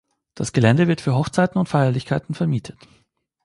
[0.33, 2.79] Das Gelände wird für Hochzeiten und Feierlichkeiten vermietet.